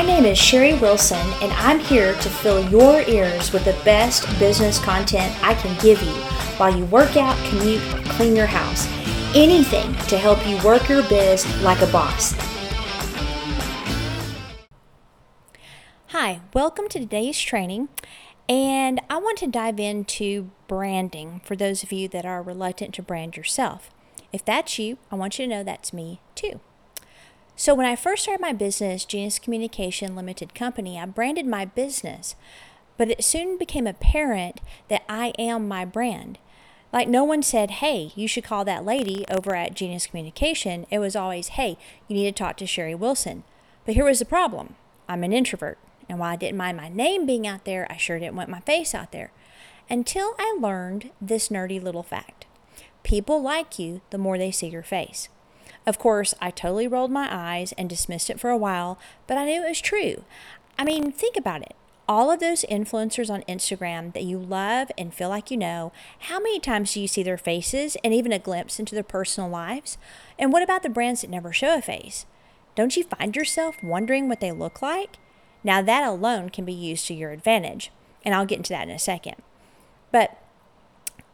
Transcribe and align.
My 0.00 0.06
name 0.06 0.24
is 0.24 0.38
Sherry 0.38 0.72
Wilson, 0.78 1.30
and 1.42 1.52
I'm 1.52 1.78
here 1.78 2.14
to 2.14 2.28
fill 2.30 2.66
your 2.70 3.02
ears 3.02 3.52
with 3.52 3.66
the 3.66 3.78
best 3.84 4.26
business 4.38 4.78
content 4.78 5.36
I 5.44 5.52
can 5.52 5.78
give 5.78 6.00
you 6.02 6.14
while 6.56 6.74
you 6.74 6.86
work 6.86 7.18
out, 7.18 7.36
commute, 7.50 7.82
clean 8.06 8.34
your 8.34 8.46
house. 8.46 8.86
Anything 9.36 9.92
to 10.06 10.16
help 10.16 10.46
you 10.46 10.56
work 10.64 10.88
your 10.88 11.02
biz 11.02 11.44
like 11.60 11.82
a 11.82 11.86
boss. 11.88 12.32
Hi, 16.06 16.40
welcome 16.54 16.88
to 16.88 16.98
today's 16.98 17.38
training. 17.38 17.90
And 18.48 19.02
I 19.10 19.18
want 19.18 19.36
to 19.40 19.48
dive 19.48 19.78
into 19.78 20.50
branding 20.66 21.42
for 21.44 21.56
those 21.56 21.82
of 21.82 21.92
you 21.92 22.08
that 22.08 22.24
are 22.24 22.42
reluctant 22.42 22.94
to 22.94 23.02
brand 23.02 23.36
yourself. 23.36 23.90
If 24.32 24.46
that's 24.46 24.78
you, 24.78 24.96
I 25.12 25.16
want 25.16 25.38
you 25.38 25.44
to 25.44 25.50
know 25.50 25.62
that's 25.62 25.92
me 25.92 26.22
too. 26.34 26.60
So, 27.60 27.74
when 27.74 27.84
I 27.84 27.94
first 27.94 28.22
started 28.22 28.40
my 28.40 28.54
business, 28.54 29.04
Genius 29.04 29.38
Communication 29.38 30.16
Limited 30.16 30.54
Company, 30.54 30.98
I 30.98 31.04
branded 31.04 31.44
my 31.44 31.66
business, 31.66 32.34
but 32.96 33.10
it 33.10 33.22
soon 33.22 33.58
became 33.58 33.86
apparent 33.86 34.62
that 34.88 35.02
I 35.10 35.34
am 35.38 35.68
my 35.68 35.84
brand. 35.84 36.38
Like, 36.90 37.06
no 37.06 37.22
one 37.22 37.42
said, 37.42 37.70
hey, 37.82 38.12
you 38.16 38.26
should 38.26 38.44
call 38.44 38.64
that 38.64 38.86
lady 38.86 39.26
over 39.30 39.54
at 39.54 39.74
Genius 39.74 40.06
Communication. 40.06 40.86
It 40.90 41.00
was 41.00 41.14
always, 41.14 41.48
hey, 41.48 41.76
you 42.08 42.16
need 42.16 42.24
to 42.24 42.32
talk 42.32 42.56
to 42.56 42.66
Sherry 42.66 42.94
Wilson. 42.94 43.44
But 43.84 43.94
here 43.94 44.06
was 44.06 44.20
the 44.20 44.24
problem 44.24 44.76
I'm 45.06 45.22
an 45.22 45.34
introvert. 45.34 45.76
And 46.08 46.18
while 46.18 46.32
I 46.32 46.36
didn't 46.36 46.56
mind 46.56 46.78
my 46.78 46.88
name 46.88 47.26
being 47.26 47.46
out 47.46 47.66
there, 47.66 47.86
I 47.90 47.98
sure 47.98 48.18
didn't 48.18 48.36
want 48.36 48.48
my 48.48 48.60
face 48.60 48.94
out 48.94 49.12
there. 49.12 49.32
Until 49.90 50.34
I 50.38 50.56
learned 50.58 51.10
this 51.20 51.50
nerdy 51.50 51.82
little 51.82 52.02
fact 52.02 52.46
people 53.02 53.42
like 53.42 53.78
you 53.78 54.00
the 54.08 54.16
more 54.16 54.38
they 54.38 54.50
see 54.50 54.68
your 54.68 54.82
face. 54.82 55.28
Of 55.86 55.98
course, 55.98 56.34
I 56.40 56.50
totally 56.50 56.86
rolled 56.86 57.10
my 57.10 57.28
eyes 57.30 57.72
and 57.78 57.88
dismissed 57.88 58.30
it 58.30 58.38
for 58.38 58.50
a 58.50 58.56
while, 58.56 58.98
but 59.26 59.38
I 59.38 59.44
knew 59.44 59.64
it 59.64 59.68
was 59.68 59.80
true. 59.80 60.24
I 60.78 60.84
mean, 60.84 61.10
think 61.12 61.36
about 61.36 61.62
it. 61.62 61.74
All 62.08 62.30
of 62.30 62.40
those 62.40 62.64
influencers 62.70 63.30
on 63.30 63.42
Instagram 63.42 64.12
that 64.14 64.24
you 64.24 64.38
love 64.38 64.90
and 64.98 65.14
feel 65.14 65.28
like 65.28 65.50
you 65.50 65.56
know, 65.56 65.92
how 66.20 66.40
many 66.40 66.58
times 66.58 66.92
do 66.92 67.00
you 67.00 67.06
see 67.06 67.22
their 67.22 67.38
faces 67.38 67.96
and 68.02 68.12
even 68.12 68.32
a 68.32 68.38
glimpse 68.38 68.78
into 68.78 68.94
their 68.94 69.04
personal 69.04 69.48
lives? 69.48 69.96
And 70.38 70.52
what 70.52 70.62
about 70.62 70.82
the 70.82 70.88
brands 70.88 71.20
that 71.20 71.30
never 71.30 71.52
show 71.52 71.76
a 71.76 71.82
face? 71.82 72.26
Don't 72.74 72.96
you 72.96 73.04
find 73.04 73.36
yourself 73.36 73.82
wondering 73.82 74.28
what 74.28 74.40
they 74.40 74.52
look 74.52 74.82
like? 74.82 75.18
Now, 75.62 75.82
that 75.82 76.02
alone 76.02 76.48
can 76.48 76.64
be 76.64 76.72
used 76.72 77.06
to 77.06 77.14
your 77.14 77.30
advantage, 77.30 77.90
and 78.24 78.34
I'll 78.34 78.46
get 78.46 78.58
into 78.58 78.70
that 78.70 78.88
in 78.88 78.94
a 78.94 78.98
second. 78.98 79.36
But 80.10 80.39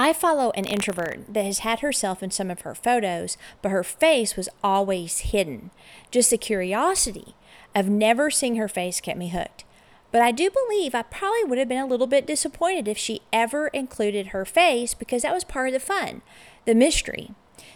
I 0.00 0.12
follow 0.12 0.52
an 0.54 0.64
introvert 0.64 1.34
that 1.34 1.44
has 1.44 1.58
had 1.58 1.80
herself 1.80 2.22
in 2.22 2.30
some 2.30 2.52
of 2.52 2.60
her 2.60 2.76
photos, 2.76 3.36
but 3.62 3.72
her 3.72 3.82
face 3.82 4.36
was 4.36 4.48
always 4.62 5.18
hidden. 5.18 5.72
Just 6.12 6.30
the 6.30 6.38
curiosity 6.38 7.34
of 7.74 7.88
never 7.88 8.30
seeing 8.30 8.54
her 8.54 8.68
face 8.68 9.00
kept 9.00 9.18
me 9.18 9.30
hooked. 9.30 9.64
But 10.12 10.22
I 10.22 10.30
do 10.30 10.50
believe 10.50 10.94
I 10.94 11.02
probably 11.02 11.42
would 11.42 11.58
have 11.58 11.68
been 11.68 11.82
a 11.82 11.86
little 11.86 12.06
bit 12.06 12.28
disappointed 12.28 12.86
if 12.86 12.96
she 12.96 13.22
ever 13.32 13.66
included 13.68 14.28
her 14.28 14.44
face 14.44 14.94
because 14.94 15.22
that 15.22 15.34
was 15.34 15.42
part 15.42 15.66
of 15.66 15.72
the 15.72 15.80
fun, 15.80 16.22
the 16.64 16.76
mystery. 16.76 17.32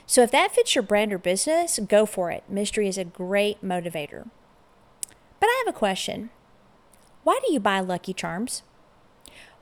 So 0.07 0.23
if 0.23 0.31
that 0.31 0.55
fits 0.55 0.77
your 0.77 0.83
brand 0.83 1.12
or 1.12 1.19
business, 1.19 1.81
go 1.89 2.07
for 2.07 2.31
it. 2.31 2.45
Mystery 2.48 2.86
is 2.86 2.98
a 2.98 3.05
great 3.05 3.64
motivator. 3.64 4.31
But 5.41 5.48
I 5.48 5.64
have 5.67 5.75
a 5.75 5.77
question. 5.77 6.31
Why 7.25 7.41
do 7.45 7.53
you 7.53 7.59
buy 7.59 7.81
Lucky 7.81 8.14
Charms? 8.14 8.62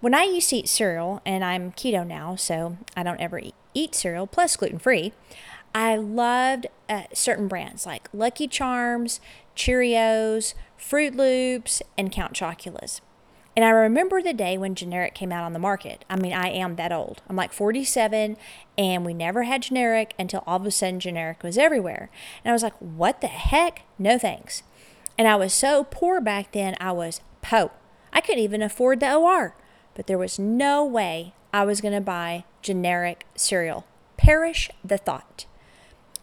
When 0.01 0.15
I 0.15 0.23
used 0.23 0.49
to 0.49 0.57
eat 0.57 0.69
cereal, 0.69 1.21
and 1.27 1.45
I'm 1.45 1.73
keto 1.73 2.07
now, 2.07 2.35
so 2.35 2.79
I 2.97 3.03
don't 3.03 3.21
ever 3.21 3.39
eat 3.75 3.95
cereal, 3.95 4.27
plus 4.27 4.57
gluten 4.57 4.79
free, 4.79 5.13
I 5.75 5.97
loved 5.97 6.69
uh, 6.89 7.03
certain 7.13 7.49
brands 7.49 7.85
like 7.85 8.09
Lucky 8.15 8.49
Charms, 8.49 9.21
Cheerios, 9.55 10.55
Froot 10.79 11.15
Loops, 11.15 11.83
and 11.99 12.11
Count 12.11 12.33
Chocula's. 12.33 13.03
And 13.55 13.63
I 13.63 13.69
remember 13.69 14.23
the 14.23 14.33
day 14.33 14.57
when 14.57 14.75
generic 14.75 15.15
came 15.15 15.33
out 15.33 15.45
on 15.45 15.53
the 15.53 15.59
market. 15.59 16.07
I 16.09 16.17
mean, 16.17 16.33
I 16.33 16.49
am 16.49 16.77
that 16.77 16.93
old. 16.93 17.21
I'm 17.29 17.37
like 17.37 17.53
47, 17.53 18.39
and 18.79 19.05
we 19.05 19.13
never 19.13 19.43
had 19.43 19.61
generic 19.61 20.15
until 20.19 20.43
all 20.47 20.57
of 20.57 20.65
a 20.65 20.71
sudden 20.71 20.99
generic 20.99 21.43
was 21.43 21.59
everywhere. 21.59 22.09
And 22.43 22.51
I 22.51 22.55
was 22.55 22.63
like, 22.63 22.79
what 22.79 23.21
the 23.21 23.27
heck? 23.27 23.83
No 23.99 24.19
thanks. 24.19 24.63
And 25.19 25.29
I 25.29 25.37
was 25.37 25.53
so 25.53 25.85
poor 25.85 26.23
back 26.23 26.53
then, 26.53 26.75
I 26.81 26.93
was 26.93 27.21
po. 27.43 27.73
I 28.15 28.23
couldn't 28.23 28.43
even 28.43 28.63
afford 28.63 29.01
the 29.01 29.15
OR 29.15 29.55
but 30.01 30.07
there 30.07 30.17
was 30.17 30.39
no 30.39 30.83
way 30.83 31.35
I 31.53 31.67
was 31.67 31.83
going 31.83 31.93
to 31.93 32.01
buy 32.01 32.45
generic 32.63 33.27
cereal. 33.35 33.85
Perish 34.17 34.71
the 34.83 34.97
thought. 34.97 35.45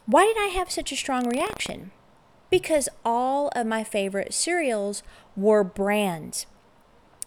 Why 0.07 0.25
did 0.25 0.35
I 0.35 0.47
have 0.47 0.71
such 0.71 0.91
a 0.91 0.95
strong 0.95 1.29
reaction? 1.29 1.91
Because 2.49 2.89
all 3.05 3.49
of 3.49 3.67
my 3.67 3.83
favorite 3.83 4.33
cereals 4.33 5.03
were 5.35 5.63
brands. 5.63 6.47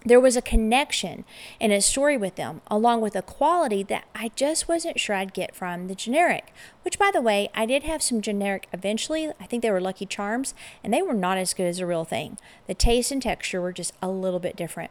There 0.05 0.19
was 0.19 0.37
a 0.37 0.43
connection 0.43 1.25
and 1.61 1.71
a 1.71 1.81
story 1.81 2.17
with 2.17 2.35
them, 2.35 2.63
along 2.69 3.01
with 3.01 3.15
a 3.15 3.23
quality 3.23 3.85
that 3.85 4.09
I 4.13 4.33
just 4.35 4.67
wasn't 4.67 4.99
sure 4.99 5.15
I'd 5.15 5.33
get 5.33 5.55
from 5.55 5.87
the 5.87 5.95
generic. 5.95 6.53
Which, 6.83 6.99
by 6.99 7.13
the 7.13 7.23
way, 7.23 7.49
I 7.55 7.65
did 7.65 7.85
have 7.85 8.03
some 8.03 8.21
generic 8.21 8.67
eventually. 8.73 9.31
I 9.39 9.47
think 9.47 9.63
they 9.63 9.71
were 9.71 9.81
Lucky 9.81 10.05
Charms, 10.05 10.53
and 10.83 10.93
they 10.93 11.01
were 11.01 11.15
not 11.15 11.39
as 11.39 11.55
good 11.55 11.69
as 11.69 11.79
the 11.79 11.87
real 11.87 12.05
thing. 12.05 12.39
The 12.67 12.75
taste 12.75 13.13
and 13.13 13.23
texture 13.23 13.61
were 13.61 13.73
just 13.73 13.95
a 14.03 14.11
little 14.11 14.41
bit 14.41 14.57
different. 14.57 14.91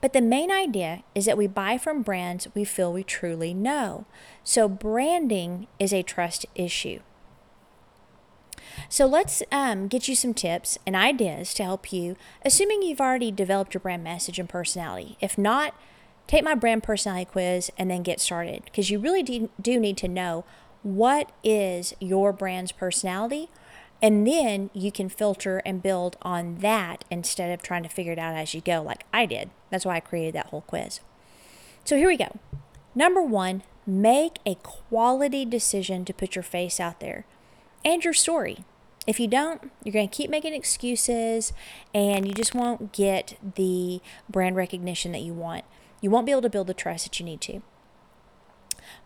But 0.00 0.12
the 0.12 0.20
main 0.20 0.50
idea 0.50 1.02
is 1.14 1.24
that 1.24 1.38
we 1.38 1.46
buy 1.46 1.78
from 1.78 2.02
brands 2.02 2.48
we 2.54 2.64
feel 2.64 2.92
we 2.92 3.02
truly 3.02 3.54
know. 3.54 4.06
So 4.42 4.68
branding 4.68 5.66
is 5.78 5.92
a 5.92 6.02
trust 6.02 6.46
issue. 6.54 7.00
So 8.88 9.06
let's 9.06 9.42
um, 9.52 9.88
get 9.88 10.08
you 10.08 10.14
some 10.14 10.34
tips 10.34 10.78
and 10.86 10.96
ideas 10.96 11.54
to 11.54 11.64
help 11.64 11.92
you, 11.92 12.16
assuming 12.44 12.82
you've 12.82 13.00
already 13.00 13.30
developed 13.30 13.74
your 13.74 13.80
brand 13.80 14.04
message 14.04 14.38
and 14.38 14.48
personality. 14.48 15.16
If 15.20 15.38
not, 15.38 15.74
take 16.26 16.44
my 16.44 16.54
brand 16.54 16.82
personality 16.82 17.26
quiz 17.26 17.70
and 17.78 17.90
then 17.90 18.02
get 18.02 18.20
started 18.20 18.64
because 18.64 18.90
you 18.90 18.98
really 18.98 19.22
do, 19.22 19.50
do 19.60 19.78
need 19.78 19.96
to 19.98 20.08
know 20.08 20.44
what 20.82 21.32
is 21.42 21.94
your 21.98 22.32
brand's 22.32 22.72
personality 22.72 23.48
and 24.02 24.26
then 24.26 24.70
you 24.72 24.92
can 24.92 25.08
filter 25.08 25.62
and 25.64 25.82
build 25.82 26.16
on 26.22 26.58
that 26.58 27.04
instead 27.10 27.50
of 27.50 27.62
trying 27.62 27.82
to 27.82 27.88
figure 27.88 28.12
it 28.12 28.18
out 28.18 28.34
as 28.34 28.54
you 28.54 28.60
go, 28.60 28.82
like 28.82 29.04
I 29.12 29.26
did. 29.26 29.50
That's 29.70 29.84
why 29.84 29.96
I 29.96 30.00
created 30.00 30.34
that 30.34 30.46
whole 30.46 30.62
quiz. 30.62 31.00
So 31.84 31.96
here 31.96 32.08
we 32.08 32.16
go. 32.16 32.38
Number 32.94 33.22
one, 33.22 33.62
make 33.86 34.38
a 34.46 34.56
quality 34.56 35.44
decision 35.44 36.04
to 36.04 36.14
put 36.14 36.34
your 36.34 36.42
face 36.42 36.80
out 36.80 37.00
there 37.00 37.26
and 37.84 38.04
your 38.04 38.14
story. 38.14 38.64
If 39.06 39.20
you 39.20 39.28
don't, 39.28 39.70
you're 39.82 39.92
going 39.92 40.08
to 40.08 40.14
keep 40.14 40.30
making 40.30 40.54
excuses 40.54 41.52
and 41.94 42.26
you 42.26 42.32
just 42.32 42.54
won't 42.54 42.92
get 42.92 43.36
the 43.56 44.00
brand 44.28 44.56
recognition 44.56 45.12
that 45.12 45.20
you 45.20 45.34
want. 45.34 45.64
You 46.00 46.10
won't 46.10 46.26
be 46.26 46.32
able 46.32 46.42
to 46.42 46.50
build 46.50 46.66
the 46.66 46.74
trust 46.74 47.04
that 47.04 47.20
you 47.20 47.26
need 47.26 47.40
to. 47.42 47.62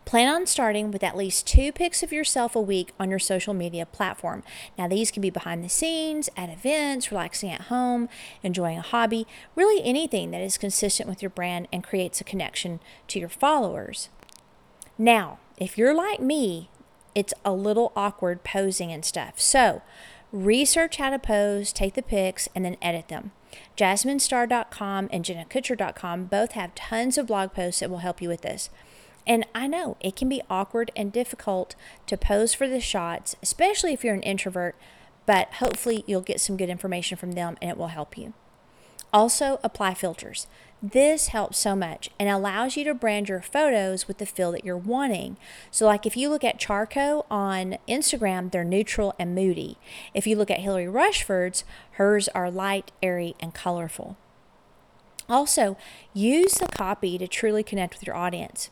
Plan 0.09 0.27
on 0.27 0.47
starting 0.47 0.89
with 0.89 1.03
at 1.03 1.15
least 1.15 1.45
two 1.45 1.71
pics 1.71 2.01
of 2.01 2.11
yourself 2.11 2.55
a 2.55 2.59
week 2.59 2.93
on 2.99 3.11
your 3.11 3.19
social 3.19 3.53
media 3.53 3.85
platform. 3.85 4.41
Now, 4.75 4.87
these 4.87 5.11
can 5.11 5.21
be 5.21 5.29
behind 5.29 5.63
the 5.63 5.69
scenes, 5.69 6.31
at 6.35 6.49
events, 6.49 7.11
relaxing 7.11 7.51
at 7.51 7.67
home, 7.67 8.09
enjoying 8.41 8.79
a 8.79 8.81
hobby, 8.81 9.27
really 9.55 9.83
anything 9.83 10.31
that 10.31 10.41
is 10.41 10.57
consistent 10.57 11.07
with 11.07 11.21
your 11.21 11.29
brand 11.29 11.67
and 11.71 11.83
creates 11.83 12.19
a 12.19 12.23
connection 12.23 12.79
to 13.07 13.19
your 13.19 13.29
followers. 13.29 14.09
Now, 14.97 15.37
if 15.57 15.77
you're 15.77 15.93
like 15.93 16.19
me, 16.19 16.71
it's 17.13 17.35
a 17.45 17.53
little 17.53 17.91
awkward 17.95 18.43
posing 18.43 18.91
and 18.91 19.05
stuff. 19.05 19.39
So, 19.39 19.83
research 20.31 20.97
how 20.97 21.11
to 21.11 21.19
pose, 21.19 21.71
take 21.71 21.93
the 21.93 22.01
pics, 22.01 22.49
and 22.55 22.65
then 22.65 22.77
edit 22.81 23.09
them. 23.09 23.31
JasmineStar.com 23.77 25.09
and 25.11 25.23
JennaKutcher.com 25.23 26.25
both 26.25 26.53
have 26.53 26.73
tons 26.73 27.19
of 27.19 27.27
blog 27.27 27.53
posts 27.53 27.81
that 27.81 27.91
will 27.91 27.99
help 27.99 28.23
you 28.23 28.29
with 28.29 28.41
this. 28.41 28.71
And 29.27 29.45
I 29.53 29.67
know 29.67 29.97
it 29.99 30.15
can 30.15 30.29
be 30.29 30.41
awkward 30.49 30.91
and 30.95 31.11
difficult 31.11 31.75
to 32.07 32.17
pose 32.17 32.53
for 32.53 32.67
the 32.67 32.81
shots, 32.81 33.35
especially 33.43 33.93
if 33.93 34.03
you're 34.03 34.15
an 34.15 34.23
introvert, 34.23 34.75
but 35.25 35.53
hopefully 35.55 36.03
you'll 36.07 36.21
get 36.21 36.41
some 36.41 36.57
good 36.57 36.69
information 36.69 37.17
from 37.17 37.33
them 37.33 37.57
and 37.61 37.69
it 37.69 37.77
will 37.77 37.87
help 37.87 38.17
you. 38.17 38.33
Also, 39.11 39.59
apply 39.63 39.95
filters. 39.95 40.47
This 40.81 41.27
helps 41.27 41.57
so 41.57 41.75
much 41.75 42.09
and 42.19 42.29
allows 42.29 42.77
you 42.77 42.83
to 42.85 42.93
brand 42.93 43.27
your 43.27 43.41
photos 43.41 44.07
with 44.07 44.19
the 44.19 44.25
feel 44.25 44.51
that 44.53 44.63
you're 44.63 44.77
wanting. 44.77 45.35
So, 45.71 45.85
like 45.85 46.05
if 46.05 46.15
you 46.15 46.29
look 46.29 46.43
at 46.43 46.59
Charco 46.59 47.25
on 47.29 47.77
Instagram, 47.87 48.51
they're 48.51 48.63
neutral 48.63 49.13
and 49.19 49.35
moody. 49.35 49.77
If 50.13 50.25
you 50.25 50.35
look 50.35 50.51
at 50.51 50.61
Hilary 50.61 50.87
Rushford's, 50.87 51.65
hers 51.93 52.29
are 52.29 52.49
light, 52.49 52.91
airy, 53.03 53.35
and 53.39 53.53
colorful. 53.53 54.15
Also, 55.27 55.75
use 56.13 56.53
the 56.53 56.67
copy 56.67 57.17
to 57.17 57.27
truly 57.27 57.63
connect 57.63 57.95
with 57.95 58.07
your 58.07 58.15
audience. 58.15 58.69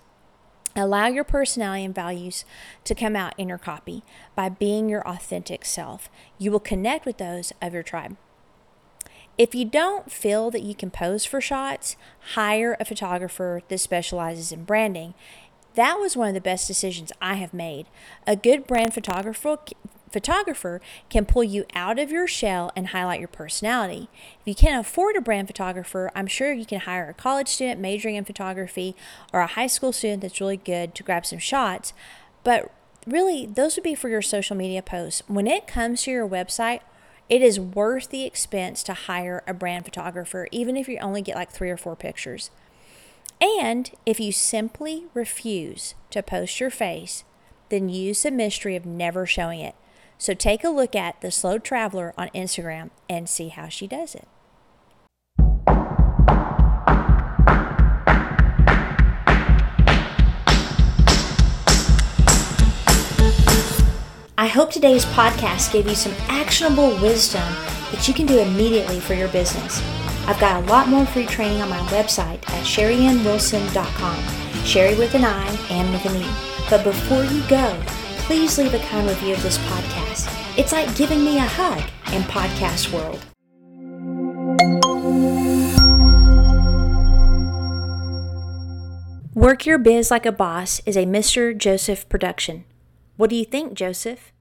Allow 0.77 1.07
your 1.07 1.23
personality 1.23 1.83
and 1.83 1.95
values 1.95 2.45
to 2.83 2.93
come 2.93 3.15
out 3.15 3.33
in 3.35 3.49
your 3.49 3.57
copy 3.57 4.03
by 4.35 4.47
being 4.47 4.87
your 4.87 5.05
authentic 5.07 5.65
self. 5.65 6.07
You 6.37 6.51
will 6.51 6.59
connect 6.59 7.03
with 7.03 7.17
those 7.17 7.51
of 7.63 7.73
your 7.73 7.81
tribe. 7.81 8.15
If 9.39 9.55
you 9.55 9.65
don't 9.65 10.11
feel 10.11 10.51
that 10.51 10.61
you 10.61 10.75
can 10.75 10.91
pose 10.91 11.25
for 11.25 11.41
shots, 11.41 11.95
hire 12.35 12.77
a 12.79 12.85
photographer 12.85 13.63
that 13.67 13.79
specializes 13.79 14.51
in 14.51 14.65
branding. 14.65 15.15
That 15.73 15.95
was 15.95 16.15
one 16.15 16.27
of 16.27 16.33
the 16.35 16.41
best 16.41 16.67
decisions 16.67 17.11
I 17.19 17.35
have 17.35 17.55
made. 17.55 17.87
A 18.27 18.35
good 18.35 18.67
brand 18.67 18.93
photographer 18.93 19.57
photographer 20.11 20.81
can 21.09 21.25
pull 21.25 21.43
you 21.43 21.65
out 21.73 21.99
of 21.99 22.11
your 22.11 22.27
shell 22.27 22.71
and 22.75 22.87
highlight 22.87 23.19
your 23.19 23.27
personality. 23.27 24.09
If 24.41 24.47
you 24.47 24.55
can't 24.55 24.85
afford 24.85 25.15
a 25.15 25.21
brand 25.21 25.47
photographer, 25.47 26.11
I'm 26.15 26.27
sure 26.27 26.51
you 26.51 26.65
can 26.65 26.81
hire 26.81 27.09
a 27.09 27.13
college 27.13 27.47
student 27.47 27.81
majoring 27.81 28.15
in 28.15 28.25
photography 28.25 28.95
or 29.33 29.41
a 29.41 29.47
high 29.47 29.67
school 29.67 29.91
student 29.91 30.21
that's 30.21 30.41
really 30.41 30.57
good 30.57 30.95
to 30.95 31.03
grab 31.03 31.25
some 31.25 31.39
shots. 31.39 31.93
But 32.43 32.71
really, 33.05 33.45
those 33.45 33.75
would 33.75 33.83
be 33.83 33.95
for 33.95 34.09
your 34.09 34.21
social 34.21 34.55
media 34.55 34.81
posts. 34.81 35.23
When 35.27 35.47
it 35.47 35.67
comes 35.67 36.03
to 36.03 36.11
your 36.11 36.27
website, 36.27 36.81
it 37.29 37.41
is 37.41 37.59
worth 37.59 38.09
the 38.09 38.23
expense 38.25 38.83
to 38.83 38.93
hire 38.93 39.43
a 39.45 39.53
brand 39.53 39.85
photographer, 39.85 40.47
even 40.51 40.77
if 40.77 40.87
you 40.87 40.97
only 40.99 41.21
get 41.21 41.35
like 41.35 41.51
three 41.51 41.69
or 41.69 41.77
four 41.77 41.95
pictures. 41.95 42.51
And 43.41 43.91
if 44.05 44.19
you 44.19 44.31
simply 44.31 45.05
refuse 45.13 45.93
to 46.11 46.23
post 46.23 46.59
your 46.59 46.69
face, 46.69 47.23
then 47.69 47.89
use 47.89 48.23
the 48.23 48.31
mystery 48.31 48.75
of 48.75 48.85
never 48.85 49.25
showing 49.25 49.59
it. 49.59 49.75
So 50.17 50.33
take 50.33 50.63
a 50.63 50.69
look 50.69 50.95
at 50.95 51.21
the 51.21 51.31
slow 51.31 51.57
traveler 51.57 52.13
on 52.17 52.29
Instagram 52.29 52.89
and 53.09 53.29
see 53.29 53.49
how 53.49 53.67
she 53.67 53.87
does 53.87 54.15
it. 54.15 54.27
I 64.39 64.45
hope 64.45 64.71
today's 64.71 65.03
podcast 65.05 65.73
gave 65.73 65.87
you 65.87 65.95
some 65.95 66.13
actionable 66.29 66.89
wisdom 67.01 67.41
that 67.91 68.07
you 68.07 68.13
can 68.13 68.25
do 68.25 68.39
immediately 68.39 68.99
for 68.99 69.13
your 69.13 69.29
business. 69.29 69.81
I've 70.27 70.39
got 70.39 70.63
a 70.63 70.67
lot 70.67 70.89
more 70.89 71.05
free 71.05 71.25
training 71.25 71.61
on 71.61 71.69
my 71.69 71.79
website 71.89 72.47
at 72.49 72.65
sherryannwilson.com. 72.65 74.63
Sherry 74.63 74.95
with 74.95 75.15
an 75.15 75.25
I 75.25 75.47
and 75.69 75.91
with 75.91 76.05
an 76.05 76.21
E. 76.21 76.29
But 76.69 76.83
before 76.83 77.23
you 77.23 77.41
go, 77.47 77.81
please 78.27 78.57
leave 78.57 78.73
a 78.73 78.79
kind 78.79 79.07
review 79.07 79.33
of 79.33 79.41
this 79.41 79.57
podcast. 79.59 80.27
It's 80.57 80.73
like 80.73 80.93
giving 80.97 81.23
me 81.23 81.37
a 81.37 81.45
hug 81.45 81.81
in 82.13 82.23
podcast 82.23 82.91
world. 82.91 83.23
Work 89.33 89.65
Your 89.65 89.77
Biz 89.77 90.11
Like 90.11 90.25
a 90.25 90.33
Boss 90.33 90.81
is 90.85 90.97
a 90.97 91.05
Mr. 91.05 91.57
Joseph 91.57 92.09
production. 92.09 92.65
What 93.15 93.29
do 93.29 93.37
you 93.37 93.45
think, 93.45 93.75
Joseph? 93.75 94.33